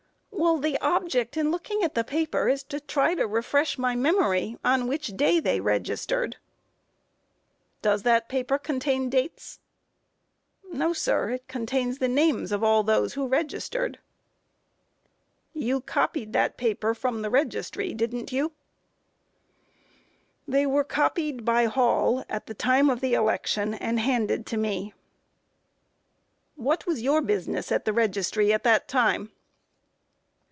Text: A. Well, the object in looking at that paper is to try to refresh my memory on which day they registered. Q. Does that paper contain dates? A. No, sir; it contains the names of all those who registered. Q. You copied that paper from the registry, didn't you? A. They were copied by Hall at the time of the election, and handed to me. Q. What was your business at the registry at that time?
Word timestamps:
A. 0.33 0.37
Well, 0.43 0.57
the 0.57 0.79
object 0.79 1.37
in 1.37 1.51
looking 1.51 1.83
at 1.83 1.93
that 1.93 2.07
paper 2.07 2.49
is 2.49 2.63
to 2.63 2.79
try 2.79 3.13
to 3.13 3.27
refresh 3.27 3.77
my 3.77 3.95
memory 3.95 4.57
on 4.65 4.87
which 4.87 5.15
day 5.15 5.39
they 5.39 5.59
registered. 5.61 6.31
Q. 6.31 6.37
Does 7.83 8.01
that 8.03 8.27
paper 8.27 8.57
contain 8.57 9.07
dates? 9.07 9.59
A. 10.67 10.73
No, 10.75 10.93
sir; 10.93 11.29
it 11.29 11.47
contains 11.47 11.99
the 11.99 12.07
names 12.07 12.51
of 12.51 12.63
all 12.63 12.81
those 12.81 13.13
who 13.13 13.27
registered. 13.27 13.99
Q. 15.53 15.61
You 15.61 15.79
copied 15.81 16.33
that 16.33 16.57
paper 16.57 16.95
from 16.95 17.21
the 17.21 17.29
registry, 17.29 17.93
didn't 17.93 18.31
you? 18.31 18.47
A. 18.47 18.51
They 20.51 20.65
were 20.65 20.83
copied 20.83 21.45
by 21.45 21.65
Hall 21.65 22.25
at 22.27 22.47
the 22.47 22.55
time 22.55 22.89
of 22.89 22.99
the 22.99 23.13
election, 23.13 23.75
and 23.75 23.99
handed 23.99 24.47
to 24.47 24.57
me. 24.57 24.85
Q. 24.85 24.97
What 26.63 26.87
was 26.87 27.03
your 27.03 27.21
business 27.21 27.71
at 27.71 27.85
the 27.85 27.93
registry 27.93 28.51
at 28.51 28.63
that 28.63 28.87
time? 28.87 29.31